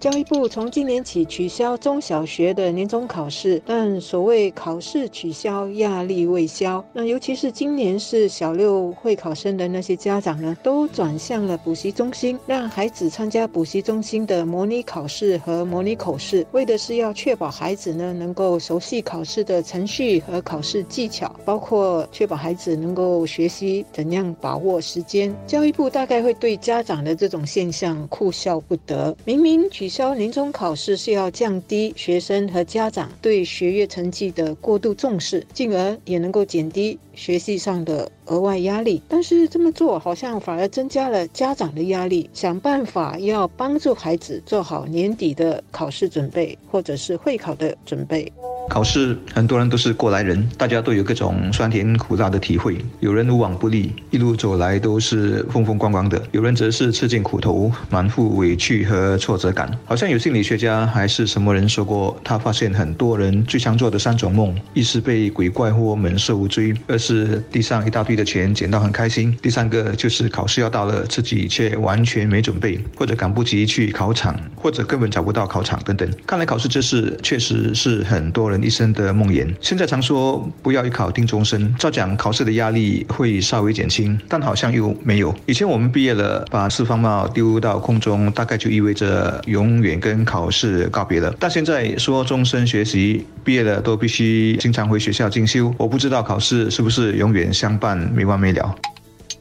[0.00, 6.82] 教育部从今年起取消中小学的年终考试，但所谓考试取消，压力未消。
[6.94, 25.30] 那尤其是今年是小六会考生的那些家长呢，都转向了补习中心，让孩子参加补习中心的模拟考试和模拟口试，为的是要确保孩子呢能够熟悉考试的程序和考试技巧，包括确保孩子能够学习怎样把握时间。
[25.46, 29.14] 教育部大概会对家长的这种现象哭笑不得。
[29.26, 39.02] 明明取消年终考试是要降低学生和家长对学业成绩的过度重视，进而也能够减低学习上的额外压力。
[39.08, 48.32] 但是这么做好像反而增加了家长的压力，想办法要帮助孩子做好年底的考试准备，或者是会考的准备。
[48.70, 52.78] 考试很多人都是过来人，大家都有各种酸甜苦辣的体会。
[53.00, 59.68] 有人无往不利，一路走来都是风风光光的；有人则是吃尽苦头，满腹委屈和挫折感。
[59.84, 76.08] 好像有心理学家还是什么人说过，他发现很多人最常做的三种梦：一是被鬼怪或猛兽追；二是地上一大堆的钱捡到很开心；第三个就是考试要到了，自己却完全没准备，或者赶不及去考场，或者根本找不到考场等等。
[76.24, 78.59] 看来考试这事确实是很多人。
[78.62, 79.46] 一生的梦魇。
[79.60, 85.34] 现在常说不要一考定终身，照讲考试的压力会稍微减轻，但好像又没有。
[85.46, 91.34] 以前我们毕业了，把四方帽丢到空中，大概就意味着永远跟考试告别了。
[91.38, 95.74] 但现在说终身学习，毕业了都必须经常回学校进修。
[95.78, 98.74] 我不知道考试是不是永远相伴，没完没了。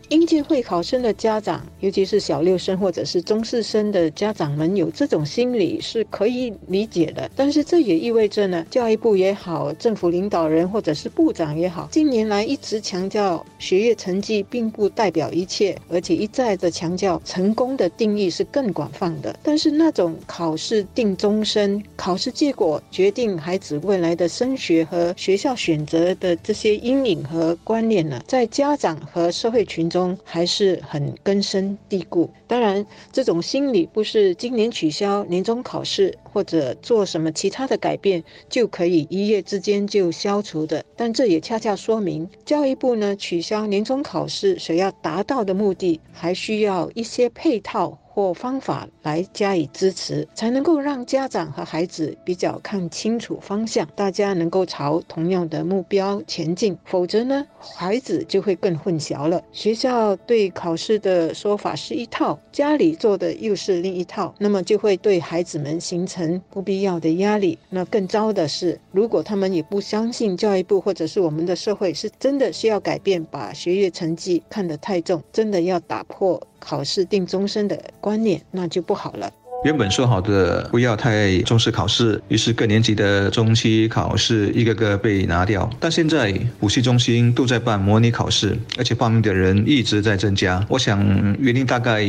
[0.09, 7.29] 应届会考生的家长，尤其是小六生或者是中四生的家长们，有这种心理是可以理解的。
[7.35, 19.37] 但是这也意味着呢，教育部也好，政府领导人或者是部长也好，近年来一直强调学业成绩并不代表一切，而且一再的强调成功的定义是更广泛的。
[19.43, 29.98] 但是那种考试定终身、考试结果决定孩子未来的升学和学校选择的这些阴影和观念呢，在家长和社会群众。
[30.23, 32.29] 还是很根深蒂固。
[32.47, 40.83] 当然，这种心理不是今年取消年终考试或者做什么其他的改变就可以一夜之间就消除的。
[40.95, 47.97] 但这也恰恰说明，教育部呢取消年终考试所要达到的目的，还需要一些配套。
[48.19, 56.77] 或方法来加以支持，才能够让家长和孩子比较看清楚方向，大家能够朝同样的目标前进。
[56.83, 59.41] 否则呢，孩子就会更混淆了。
[59.53, 67.57] 学校对考试的说法是一套，家里做的又是另一套，那么就会对孩子们形成不必要的压力。
[67.69, 76.41] 那更糟的是，如果他们也不相信教育部或者是我们的社会是真的需要改变，把学业成绩看得太重，真的要打破。
[76.59, 79.33] 考试定终身的观念，那就不好了。
[79.65, 85.69] 原本说好的不要太重视考试，于是各年级的中期考试一个个被拿掉。
[85.81, 90.65] 但现在补习中心都在办模拟考试，而且报名的人一直在增加。
[90.69, 90.97] 我想
[91.41, 92.05] 原因大概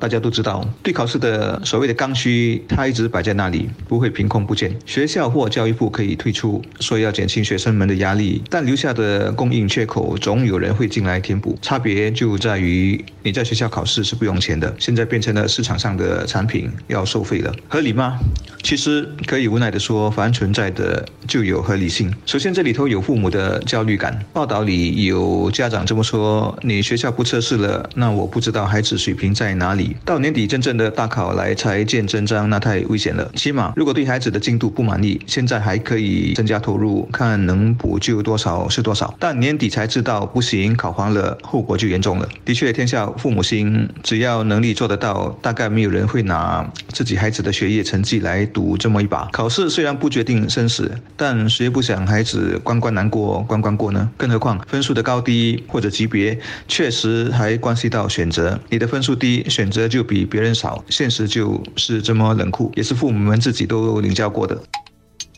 [0.00, 4.74] 大家都知道，对考试的所谓的刚需，它一直摆在那里，不会凭空不见。
[4.86, 11.58] 学校或教育部可以退出，说要减轻学生们的压力，但留下的供应缺口，总有人会进来填补。
[11.60, 16.70] 差别就在于你在学校考试是不用钱的，现在变成了市场上的产品。
[16.88, 18.18] 要收费了，合理吗？
[18.62, 22.12] 其实可以无奈地说，凡存在的就有合理性。
[22.24, 24.18] 首先，这里头有父母的焦虑感。
[24.32, 29.96] 报道里有家长这么说：“你学校不测试了，那我不知道孩子水平在哪里。
[30.04, 33.30] 到年底真正的大考来才见真章，那太危险了。
[33.36, 39.14] 起码，如果对孩子的进度不满意，现在还可以增加投入，看能补救多少是多少。
[39.20, 42.28] 但年底才知道不行，考黄了，后果就严重了。
[42.44, 54.10] 的确，天下父母心，只要能力做得到，大概没有人会拿。”自己孩子的学业成绩来赌这么一把，考试虽然不决定生死，但谁不想孩子关关难过关关过呢？
[54.16, 58.58] 更何况分数的高低或者级别，确实还关系到选择。
[58.70, 64.60] 你的分数低，选择就比别人少，现实就是这么冷酷，也是父母们自己都领教过的。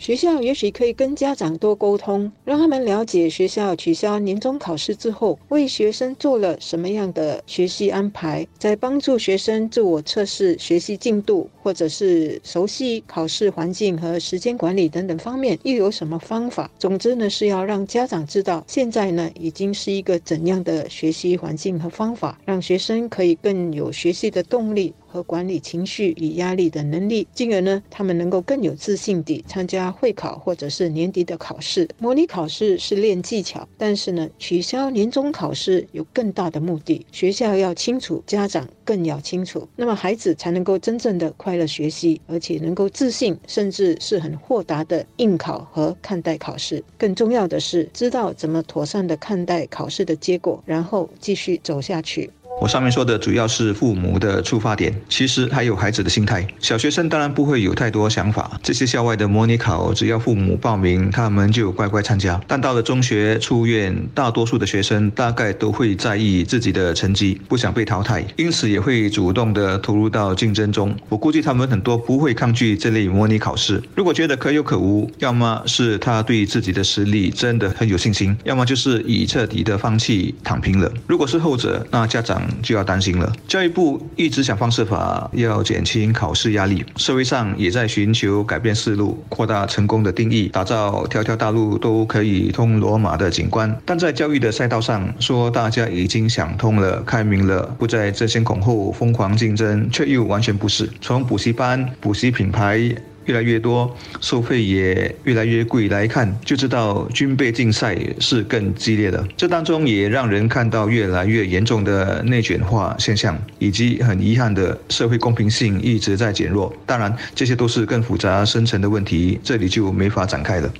[0.09, 16.71] 学校也许可以跟家长多沟通，让他们了解学校取消年终考试之后，为学生做了什么样的学习安排，在帮助学生自我测试学习进度，或者是熟悉考试环境和时间管理等等方面，又有什么方法？
[16.79, 24.95] 总之呢，是要让家长知道，现在呢已经是一个怎样的学习环境和方法，让学生可以更有学习的动力。
[25.09, 31.89] 和管理情绪与压力的能力，进而呢，他们能够更有自信地参加会考或者是年底的考试。
[31.99, 37.05] 模拟考试是练技巧，但是呢，取消年终考试有更大的目的。
[37.11, 46.85] 学校要清楚，家长更要清楚，那么孩子才能够真正的快乐学习，而且能够自信，甚至是很豁达的应考和看待考试。
[46.99, 52.31] 更重要的是，知道怎么妥善的看待考试的结果，然后继续走下去。
[52.61, 56.45] 我上面说的主要是父母的出发点，其实还有孩子的心态。
[56.59, 62.41] 小学生当然不会有太多想法，这些校外的模拟考，只要父母报名，他们就乖乖参加。
[62.49, 70.95] 但到了中学出院，大多数的学生大概都会在意自己的成绩，不想被淘汰，因此也会主动的投入到竞争中。
[71.09, 80.93] 我估计他们很多不会抗拒这类模拟考试，如果觉得可有可无，要么是他对自己的实力真的很有信心，要么就是已彻底的放弃躺平了。
[81.07, 82.48] 如果是后者，那家长。
[82.63, 83.33] 就要担心了。
[83.47, 93.75] 教育部一直想方设法要减轻考试压力，社会上也在寻求改变思路，扩大成功的定义，打造条条大路都可以通罗马的景观。
[93.85, 100.89] 但在教育的赛道上，说大家已经想通了、开明了，不再争先恐后、疯狂竞争，却又完全不是。
[101.01, 102.95] 从补习班、补习品牌。
[103.29, 105.87] 越来越多，收费也越来越贵。
[105.89, 109.23] 来看就知道，军备竞赛是更激烈的。
[109.37, 116.75] 这当中也让人看到越来越严重的内卷化现象，以及很遗憾的社会公平性一直在减弱。
[116.87, 120.73] 当然，这些都是更复杂深层的问题，这里就没法展开了。